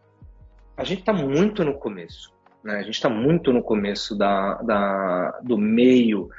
a 0.76 0.84
gente 0.84 1.00
está 1.00 1.12
muito 1.12 1.64
no 1.64 1.74
começo. 1.74 2.32
Né? 2.62 2.76
A 2.76 2.82
gente 2.82 2.94
está 2.94 3.08
muito 3.08 3.52
no 3.52 3.62
começo 3.62 4.16
da, 4.16 4.54
da, 4.62 5.40
do 5.42 5.58
meio 5.58 6.30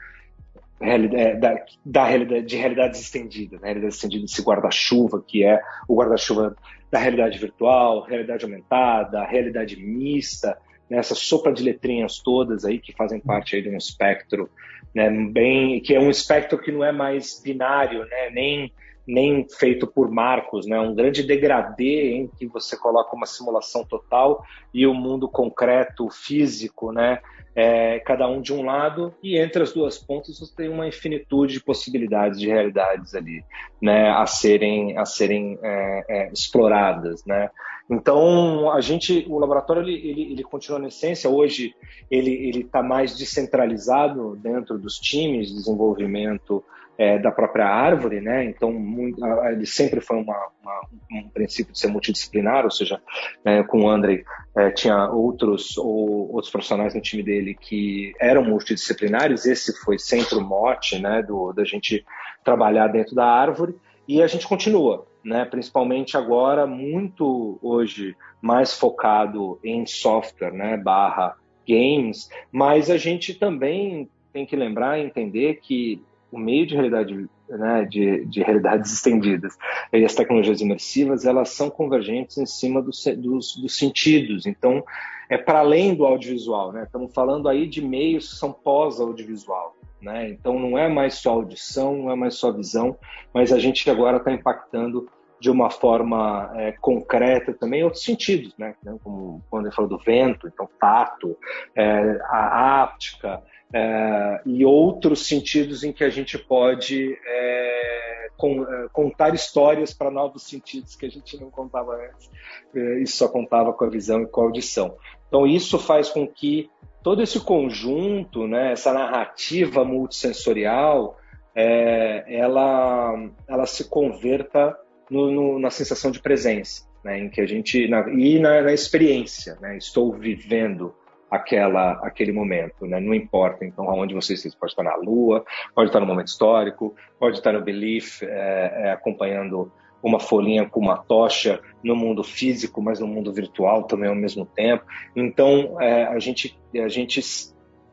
é, 0.79 1.35
da, 1.35 1.65
da 1.85 2.05
realidade, 2.05 2.45
de 2.45 2.57
realidades 2.57 2.99
estendidas, 2.99 3.61
né? 3.61 3.67
realidade 3.67 3.93
estendida, 3.93 4.25
esse 4.25 4.41
guarda-chuva 4.41 5.23
que 5.25 5.43
é 5.43 5.61
o 5.87 5.95
guarda-chuva 5.95 6.55
da 6.91 6.99
realidade 6.99 7.37
virtual, 7.37 8.03
realidade 8.03 8.43
aumentada, 8.43 9.23
realidade 9.23 9.77
mista, 9.77 10.57
né? 10.89 10.97
essa 10.97 11.15
sopa 11.15 11.53
de 11.53 11.63
letrinhas 11.63 12.19
todas 12.19 12.65
aí 12.65 12.79
que 12.79 12.91
fazem 12.91 13.19
parte 13.19 13.55
aí 13.55 13.61
de 13.61 13.69
um 13.69 13.77
espectro, 13.77 14.49
né? 14.93 15.09
bem, 15.09 15.79
que 15.79 15.95
é 15.95 15.99
um 15.99 16.09
espectro 16.09 16.57
que 16.57 16.71
não 16.71 16.83
é 16.83 16.91
mais 16.91 17.41
binário, 17.41 18.05
né? 18.05 18.29
nem 18.31 18.73
nem 19.07 19.47
feito 19.49 19.85
por 19.87 20.09
marcos, 20.09 20.65
né? 20.65 20.79
Um 20.79 20.95
grande 20.95 21.23
degradê 21.23 22.13
em 22.13 22.27
que 22.27 22.47
você 22.47 22.77
coloca 22.77 23.15
uma 23.15 23.25
simulação 23.25 23.83
total 23.85 24.43
e 24.73 24.87
o 24.87 24.93
mundo 24.93 25.27
concreto, 25.27 26.09
físico, 26.09 26.91
né? 26.91 27.19
é, 27.55 27.99
cada 27.99 28.27
um 28.27 28.41
de 28.41 28.51
um 28.51 28.63
lado, 28.63 29.15
e 29.23 29.39
entre 29.39 29.63
as 29.63 29.71
duas 29.71 29.97
pontas 29.97 30.37
você 30.37 30.53
tem 30.53 30.67
uma 30.67 30.85
infinitude 30.85 31.53
de 31.53 31.63
possibilidades 31.63 32.37
de 32.37 32.47
realidades 32.47 33.15
ali, 33.15 33.45
né, 33.81 34.09
a 34.09 34.25
serem, 34.25 34.97
a 34.97 35.05
serem 35.05 35.57
é, 35.63 36.05
é, 36.09 36.31
exploradas, 36.33 37.23
né. 37.25 37.49
Então 37.89 38.71
a 38.71 38.81
gente, 38.81 39.25
o 39.29 39.39
laboratório 39.39 39.83
ele, 39.83 39.93
ele, 39.93 40.31
ele 40.33 40.43
continua 40.43 40.79
na 40.79 40.87
essência. 40.87 41.29
Hoje 41.29 41.75
ele 42.09 42.61
está 42.61 42.81
mais 42.81 43.15
descentralizado 43.15 44.35
dentro 44.37 44.79
dos 44.79 44.95
times 44.95 45.49
de 45.49 45.53
desenvolvimento 45.53 46.63
é, 46.97 47.19
da 47.19 47.31
própria 47.31 47.67
árvore, 47.67 48.21
né? 48.21 48.45
Então, 48.45 48.71
muito, 48.71 49.23
ele 49.47 49.65
sempre 49.65 49.99
foi 49.99 50.17
uma, 50.17 50.47
uma, 50.61 50.81
um 51.11 51.29
princípio 51.29 51.73
de 51.73 51.79
ser 51.79 51.87
multidisciplinar, 51.87 52.63
ou 52.63 52.71
seja, 52.71 53.01
é, 53.43 53.63
com 53.63 53.81
o 53.81 53.89
Andrei 53.89 54.23
é, 54.55 54.71
tinha 54.71 55.09
outros 55.09 55.77
ou, 55.77 56.31
outros 56.33 56.51
profissionais 56.51 56.93
no 56.93 57.01
time 57.01 57.21
dele 57.21 57.53
que 57.53 58.13
eram 58.19 58.43
multidisciplinares. 58.43 59.45
Esse 59.45 59.73
foi 59.83 59.99
sempre 59.99 60.35
o 60.35 60.41
mote, 60.41 60.99
né? 60.99 61.21
Do 61.21 61.51
da 61.51 61.65
gente 61.65 62.05
trabalhar 62.43 62.87
dentro 62.87 63.15
da 63.15 63.25
árvore 63.25 63.75
e 64.07 64.21
a 64.21 64.27
gente 64.27 64.47
continua, 64.47 65.05
né? 65.23 65.43
Principalmente 65.45 66.15
agora 66.15 66.65
muito 66.65 67.59
hoje 67.61 68.15
mais 68.41 68.73
focado 68.73 69.59
em 69.63 69.85
software, 69.85 70.53
né? 70.53 70.77
Barra 70.77 71.35
games, 71.67 72.29
mas 72.51 72.89
a 72.89 72.97
gente 72.97 73.33
também 73.33 74.07
tem 74.31 74.45
que 74.45 74.55
lembrar 74.55 74.99
e 74.99 75.03
entender 75.03 75.59
que 75.61 76.01
o 76.35 76.39
meio 76.39 76.67
de 76.67 76.75
realidade, 76.75 77.29
né, 77.49 77.87
de, 77.89 78.25
de 78.25 78.43
realidades 78.43 78.91
estendidas 78.91 79.57
e 79.93 80.03
as 80.03 80.13
tecnologias 80.13 80.59
imersivas, 80.59 81.25
elas 81.25 81.49
são 81.49 81.69
convergentes 81.69 82.37
em 82.37 82.45
cima 82.45 82.81
do, 82.81 82.91
dos, 83.17 83.55
dos 83.55 83.77
sentidos. 83.77 84.45
Então, 84.45 84.83
é 85.29 85.37
para 85.37 85.59
além 85.59 85.95
do 85.95 86.05
audiovisual, 86.05 86.71
né? 86.71 86.83
Estamos 86.83 87.13
falando 87.13 87.47
aí 87.47 87.67
de 87.67 87.81
meios 87.81 88.33
que 88.33 88.35
são 88.35 88.51
pós-audiovisual. 88.51 89.75
Né? 90.01 90.29
Então 90.29 90.59
não 90.59 90.77
é 90.77 90.87
mais 90.87 91.15
só 91.15 91.31
audição, 91.31 91.95
não 91.97 92.11
é 92.11 92.15
mais 92.15 92.35
só 92.35 92.51
visão, 92.51 92.95
mas 93.33 93.51
a 93.51 93.57
gente 93.57 93.89
agora 93.89 94.17
está 94.17 94.31
impactando 94.31 95.09
de 95.39 95.49
uma 95.49 95.69
forma 95.71 96.51
é, 96.55 96.73
concreta 96.73 97.53
também 97.53 97.83
outros 97.83 98.03
sentidos, 98.03 98.55
né? 98.57 98.75
Como 99.03 99.43
quando 99.49 99.65
ele 99.65 99.75
falou 99.75 99.89
do 99.89 99.97
vento, 99.97 100.47
então 100.47 100.69
tato, 100.79 101.35
é, 101.75 102.19
a 102.29 102.83
áptica, 102.83 103.41
é, 103.73 104.41
e 104.45 104.63
outros 104.65 105.27
sentidos 105.27 105.83
em 105.83 105.91
que 105.91 106.03
a 106.03 106.09
gente 106.09 106.37
pode 106.37 107.17
é, 107.25 108.27
com, 108.37 108.63
é, 108.63 108.87
contar 108.91 109.33
histórias 109.33 109.93
para 109.93 110.11
novos 110.11 110.43
sentidos 110.43 110.95
que 110.95 111.05
a 111.05 111.09
gente 111.09 111.39
não 111.39 111.49
contava 111.49 111.93
antes, 111.95 112.29
é, 112.75 112.99
e 112.99 113.07
só 113.07 113.27
contava 113.27 113.73
com 113.73 113.85
a 113.85 113.89
visão 113.89 114.21
e 114.21 114.27
com 114.27 114.41
a 114.41 114.43
audição. 114.45 114.95
Então, 115.27 115.47
isso 115.47 115.79
faz 115.79 116.09
com 116.09 116.27
que 116.27 116.69
todo 117.03 117.21
esse 117.21 117.39
conjunto, 117.39 118.47
né, 118.47 118.71
essa 118.71 118.93
narrativa 118.93 119.83
multissensorial, 119.83 121.17
é, 121.55 122.25
ela, 122.27 123.29
ela 123.47 123.65
se 123.65 123.89
converta 123.89 124.77
no, 125.09 125.31
no, 125.31 125.59
na 125.59 125.69
sensação 125.69 126.11
de 126.11 126.19
presença, 126.19 126.83
né, 127.03 127.19
em 127.19 127.29
que 127.29 127.39
a 127.39 127.45
gente 127.45 127.87
na, 127.87 128.09
e 128.09 128.39
na, 128.39 128.61
na 128.61 128.73
experiência, 128.73 129.57
né, 129.61 129.77
estou 129.77 130.11
vivendo 130.13 130.93
aquela, 131.29 131.93
aquele 132.03 132.31
momento, 132.31 132.85
né? 132.85 132.99
Não 132.99 133.13
importa, 133.13 133.65
então, 133.65 133.89
aonde 133.89 134.13
você 134.13 134.33
esteja. 134.33 134.55
Pode 134.59 134.71
estar 134.71 134.83
na 134.83 134.95
Lua, 134.95 135.43
pode 135.73 135.89
estar 135.89 135.99
no 135.99 136.05
momento 136.05 136.27
histórico, 136.27 136.95
pode 137.19 137.37
estar 137.37 137.51
no 137.51 137.61
Belief, 137.61 138.21
é, 138.23 138.27
é, 138.27 138.91
acompanhando 138.91 139.71
uma 140.01 140.19
folhinha 140.19 140.69
com 140.69 140.79
uma 140.79 140.97
tocha 140.97 141.59
no 141.83 141.95
mundo 141.95 142.23
físico, 142.23 142.81
mas 142.81 142.99
no 142.99 143.07
mundo 143.07 143.33
virtual 143.33 143.83
também 143.83 144.07
ao 144.07 144.15
mesmo 144.15 144.45
tempo. 144.45 144.85
Então, 145.15 145.81
é, 145.81 146.05
a, 146.05 146.19
gente, 146.19 146.55
a 146.75 146.87
gente 146.87 147.19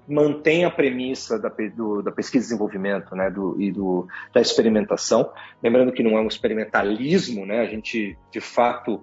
mantém 0.07 0.65
a 0.65 0.71
premissa 0.71 1.39
da, 1.39 1.49
do, 1.75 2.03
da 2.03 2.13
pesquisa 2.13 2.45
e 2.45 2.49
desenvolvimento 2.49 3.15
né, 3.17 3.31
do, 3.31 3.61
e 3.61 3.73
do, 3.73 4.07
da 4.33 4.43
experimentação. 4.43 5.31
Lembrando 5.63 5.93
que 5.93 6.03
não 6.03 6.19
é 6.19 6.21
um 6.21 6.29
experimentalismo, 6.29 7.47
né, 7.47 7.61
a 7.61 7.67
gente, 7.67 8.19
de 8.31 8.41
fato, 8.41 9.03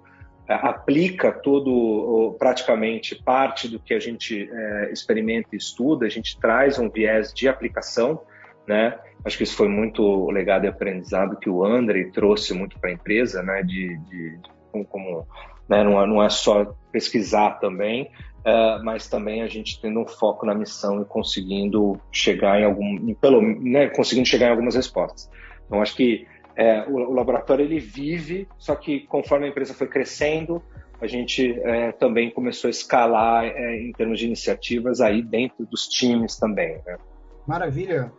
aplica 0.54 1.30
todo, 1.30 2.34
praticamente 2.38 3.14
parte 3.14 3.68
do 3.68 3.78
que 3.78 3.94
a 3.94 4.00
gente 4.00 4.48
é, 4.52 4.92
experimenta 4.92 5.50
e 5.52 5.56
estuda, 5.56 6.06
a 6.06 6.08
gente 6.08 6.38
traz 6.40 6.78
um 6.78 6.90
viés 6.90 7.32
de 7.32 7.48
aplicação, 7.48 8.20
né? 8.66 8.98
Acho 9.24 9.36
que 9.36 9.44
isso 9.44 9.56
foi 9.56 9.68
muito 9.68 10.30
legado 10.30 10.64
e 10.64 10.68
aprendizado 10.68 11.36
que 11.36 11.48
o 11.48 11.64
André 11.64 12.10
trouxe 12.12 12.54
muito 12.54 12.78
para 12.80 12.90
a 12.90 12.92
empresa, 12.92 13.42
né? 13.42 13.62
De, 13.62 13.96
de, 13.98 14.38
de 14.38 14.84
como 14.86 15.26
né? 15.68 15.84
não, 15.84 16.02
é, 16.02 16.06
não 16.06 16.22
é 16.22 16.28
só 16.28 16.74
pesquisar 16.90 17.60
também, 17.60 18.10
uh, 18.40 18.84
mas 18.84 19.08
também 19.08 19.42
a 19.42 19.46
gente 19.46 19.80
tendo 19.80 20.00
um 20.00 20.06
foco 20.06 20.44
na 20.44 20.54
missão 20.54 21.00
e 21.00 21.04
conseguindo 21.04 22.00
chegar 22.10 22.60
em 22.60 22.64
algum, 22.64 23.14
pelo, 23.14 23.40
né? 23.40 23.88
conseguindo 23.88 24.26
chegar 24.26 24.48
em 24.48 24.50
algumas 24.50 24.74
respostas. 24.74 25.30
Então 25.66 25.80
acho 25.80 25.94
que 25.94 26.26
é, 26.60 26.84
o, 26.86 26.92
o, 26.92 27.14
laboratório 27.14 27.64
ele 27.64 27.80
vive, 27.80 28.46
só 28.58 28.76
que 28.76 29.00
conforme 29.06 29.46
a 29.46 29.48
empresa 29.48 29.72
foi 29.72 29.86
crescendo, 29.86 30.62
a 31.00 31.06
gente 31.06 31.58
é, 31.62 31.90
também 31.92 32.30
começou 32.30 32.68
a 32.68 32.70
escalar 32.70 33.46
é, 33.46 33.80
em 33.80 33.90
termos 33.92 34.18
de 34.18 34.26
iniciativas 34.26 35.00
aí 35.00 35.22
dentro 35.22 35.64
dos 35.64 35.88
times 35.88 36.36
também. 36.36 36.78
Né? 36.84 36.98
Maravilha. 37.46 38.12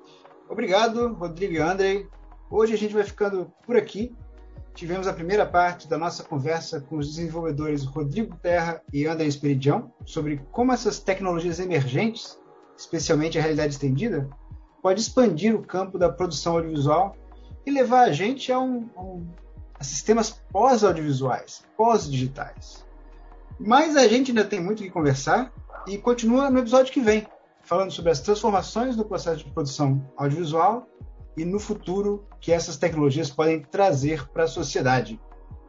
Obrigado, 0.50 1.14
Rodrigo 1.14 1.54
e 1.54 1.60
Andrei. 1.60 2.08
Hoje 2.50 2.74
a 2.74 2.78
gente 2.78 2.96
vai 2.96 3.04
ficando 3.04 3.54
por 3.64 3.78
aqui. 3.78 4.12
Tivemos 4.74 5.08
a 5.08 5.14
primeira 5.14 5.46
parte 5.46 5.88
da 5.88 5.98
nossa 5.98 6.24
conversa 6.24 6.82
com 6.82 6.98
os 6.98 7.08
desenvolvedores 7.10 7.84
Rodrigo 7.84 8.36
Terra 8.38 8.82
e 8.92 9.06
André 9.06 9.28
Esperidião 9.28 9.94
sobre 10.04 10.42
como 10.52 10.74
essas 10.74 10.98
tecnologias 10.98 11.60
emergentes, 11.60 12.40
especialmente 12.76 13.38
a 13.38 13.42
realidade 13.42 13.74
estendida, 13.74 14.28
pode 14.82 15.00
expandir 15.00 15.54
o 15.54 15.62
campo 15.62 16.00
da 16.00 16.10
produção 16.10 16.54
audiovisual 16.54 17.21
e 17.66 17.72
levar 17.72 18.02
a 18.02 18.12
gente 18.12 18.52
a, 18.52 18.60
um, 18.60 18.90
um, 18.98 19.28
a 19.80 19.84
sistemas 19.84 20.32
pós-audiovisuais, 20.52 21.64
pós-digitais. 21.78 22.86
Mas 23.60 23.96
a 23.96 24.08
gente 24.08 24.32
ainda 24.32 24.46
tem 24.46 24.62
muito 24.62 24.84
que 24.84 24.90
conversar 24.90 25.52
e 25.88 25.98
continua 25.98 26.50
no 26.50 26.60
episódio 26.60 26.92
que 26.92 27.02
vem, 27.02 27.28
falando 27.64 27.92
sobre 27.92 28.12
as 28.12 28.20
transformações 28.20 28.96
no 28.96 29.06
processo 29.06 29.44
de 29.44 29.52
produção 29.52 30.04
audiovisual 30.18 30.88
e 31.38 31.46
no 31.46 31.60
futuro 31.60 32.26
que 32.40 32.52
essas 32.52 32.78
tecnologias 32.78 33.30
podem 33.30 33.62
trazer 33.62 34.28
para 34.30 34.44
a 34.44 34.48
sociedade. 34.48 35.20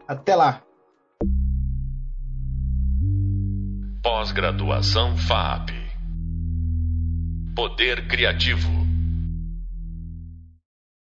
Até 0.09 0.35
lá! 0.35 0.63
Pós-graduação 4.03 5.17
FAP 5.17 5.71
Poder 7.55 8.09
Criativo 8.09 8.69